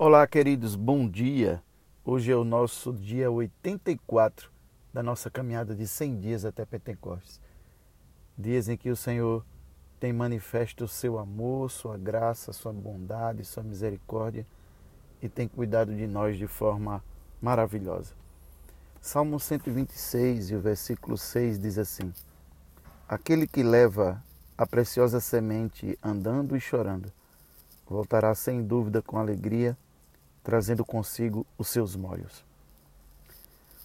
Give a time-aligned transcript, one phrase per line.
[0.00, 1.60] Olá, queridos, bom dia.
[2.04, 4.48] Hoje é o nosso dia 84
[4.94, 7.40] da nossa caminhada de 100 dias até Pentecostes.
[8.38, 9.44] Dias em que o Senhor
[9.98, 14.46] tem manifesto o seu amor, sua graça, sua bondade, sua misericórdia
[15.20, 17.02] e tem cuidado de nós de forma
[17.42, 18.14] maravilhosa.
[19.00, 22.14] Salmo 126 e o versículo 6 diz assim:
[23.08, 24.22] Aquele que leva
[24.56, 27.12] a preciosa semente andando e chorando,
[27.84, 29.76] voltará sem dúvida com alegria
[30.42, 32.44] trazendo consigo os seus molhos.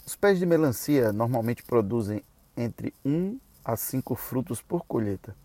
[0.06, 2.24] Os pés de melancia normalmente produzem
[2.58, 5.36] entre 1 a 5 frutos por colheita,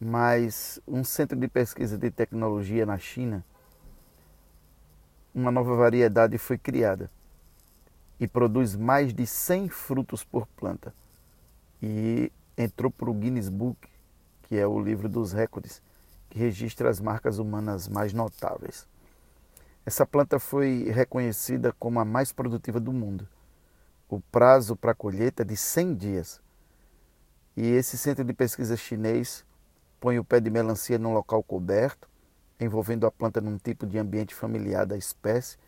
[0.00, 3.44] mas um centro de pesquisa de tecnologia na China,
[5.34, 7.10] uma nova variedade foi criada
[8.18, 10.92] e produz mais de 100 frutos por planta
[11.80, 13.88] e entrou para o Guinness Book,
[14.42, 15.80] que é o livro dos recordes,
[16.28, 18.86] que registra as marcas humanas mais notáveis.
[19.84, 23.28] Essa planta foi reconhecida como a mais produtiva do mundo.
[24.08, 26.40] O prazo para a colheita é de 100 dias.
[27.56, 29.44] E esse centro de pesquisa chinês
[30.00, 32.08] põe o pé de melancia num local coberto,
[32.60, 35.58] envolvendo a planta num tipo de ambiente familiar da espécie,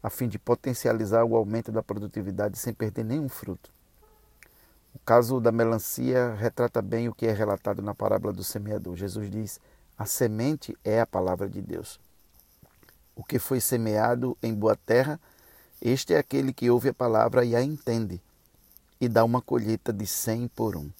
[0.00, 3.72] a fim de potencializar o aumento da produtividade sem perder nenhum fruto.
[4.94, 8.94] O caso da melancia retrata bem o que é relatado na parábola do semeador.
[8.94, 9.60] Jesus diz:
[9.98, 12.00] a semente é a palavra de Deus.
[13.16, 15.18] O que foi semeado em boa terra,
[15.80, 18.22] este é aquele que ouve a palavra e a entende,
[19.00, 20.90] e dá uma colheita de cem por um.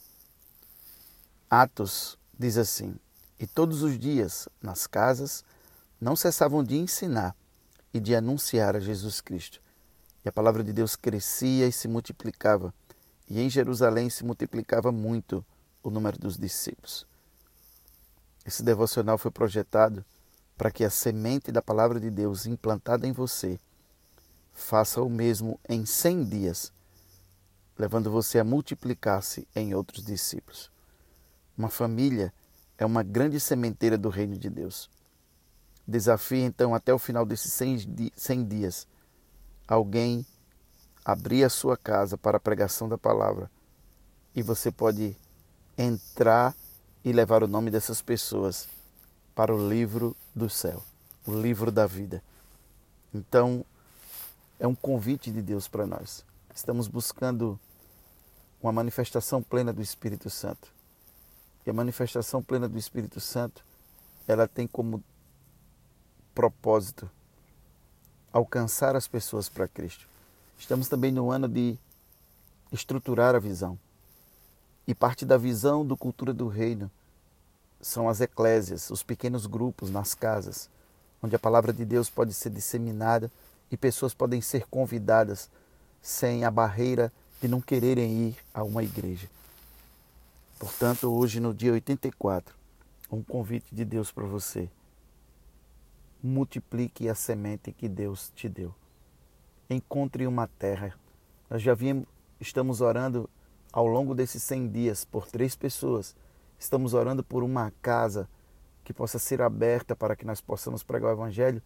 [1.51, 2.97] Atos diz assim:
[3.39, 5.45] E todos os dias, nas casas,
[6.01, 7.37] não cessavam de ensinar
[7.93, 9.61] e de anunciar a Jesus Cristo.
[10.25, 12.73] E a palavra de Deus crescia e se multiplicava,
[13.29, 15.45] e em Jerusalém se multiplicava muito
[15.83, 17.07] o número dos discípulos.
[18.45, 20.03] Esse devocional foi projetado
[20.57, 23.61] para que a semente da palavra de Deus implantada em você
[24.53, 26.73] faça o mesmo em 100 dias,
[27.79, 30.71] levando você a multiplicar-se em outros discípulos.
[31.57, 32.33] Uma família
[32.79, 34.91] é uma grande sementeira do reino de Deus.
[35.87, 38.89] Desafie então até o final desses 100 dias
[39.69, 40.27] alguém
[41.05, 43.51] abrir a sua casa para a pregação da palavra
[44.35, 45.17] e você pode
[45.79, 46.55] entrar
[47.05, 48.69] e levar o nome dessas pessoas
[49.37, 50.83] para o livro do céu,
[51.27, 52.25] o livro da vida.
[53.13, 53.63] Então,
[54.59, 56.25] é um convite de Deus para nós.
[56.55, 57.61] Estamos buscando
[58.63, 60.73] uma manifestação plena do Espírito Santo.
[61.67, 63.63] E a manifestação plena do Espírito Santo,
[64.27, 65.05] ela tem como
[66.35, 67.11] propósito
[68.33, 70.09] alcançar as pessoas para Cristo.
[70.59, 71.79] Estamos também no ano de
[72.73, 73.79] estruturar a visão.
[74.87, 76.91] E parte da visão do cultura do reino
[77.81, 80.69] são as eclésias, os pequenos grupos nas casas,
[81.23, 83.31] onde a palavra de Deus pode ser disseminada
[83.71, 85.51] e pessoas podem ser convidadas
[86.01, 89.29] sem a barreira de não quererem ir a uma igreja.
[90.59, 92.55] Portanto, hoje, no dia 84,
[93.11, 94.71] um convite de Deus para você.
[96.23, 98.75] Multiplique a semente que Deus te deu.
[99.69, 100.95] Encontre uma terra.
[101.51, 102.07] Nós já vimos,
[102.41, 103.29] estamos orando
[103.73, 106.17] ao longo desses 100 dias por três pessoas
[106.59, 108.29] Estamos orando por uma casa
[108.85, 111.63] que possa ser aberta para que nós possamos pregar o Evangelho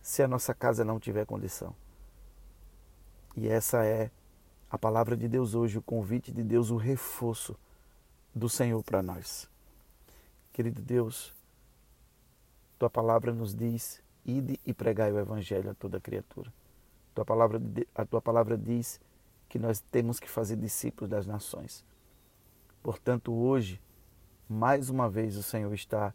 [0.00, 1.74] se a nossa casa não tiver condição.
[3.36, 4.10] E essa é
[4.70, 7.56] a palavra de Deus hoje, o convite de Deus, o reforço
[8.34, 9.48] do Senhor para nós.
[10.52, 11.34] Querido Deus,
[12.78, 16.52] tua palavra nos diz: ide e pregai o Evangelho a toda criatura.
[17.14, 17.60] Tua palavra,
[17.94, 19.00] a tua palavra diz
[19.48, 21.84] que nós temos que fazer discípulos das nações.
[22.82, 23.80] Portanto, hoje,
[24.52, 26.12] mais uma vez o Senhor está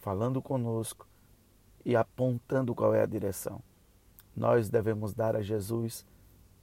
[0.00, 1.06] falando conosco
[1.84, 3.62] e apontando qual é a direção.
[4.34, 6.04] Nós devemos dar a Jesus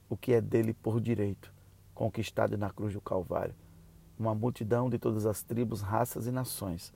[0.08, 1.54] o que é dele por direito,
[1.94, 3.54] conquistado na cruz do Calvário.
[4.18, 6.92] Uma multidão de todas as tribos, raças e nações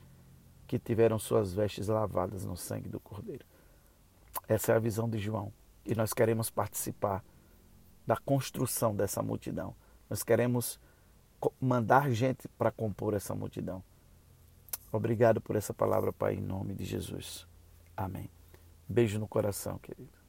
[0.67, 3.47] que tiveram suas vestes lavadas no sangue do Cordeiro.
[4.49, 5.53] Essa é a visão de João
[5.85, 7.25] e nós queremos participar
[8.05, 9.75] da construção dessa multidão.
[10.11, 10.81] Nós queremos
[11.61, 13.83] mandar gente para compor essa multidão.
[14.93, 17.47] Obrigado por essa palavra, Pai, em nome de Jesus.
[17.97, 18.31] Amém.
[18.89, 20.26] Beijo no coração, querido.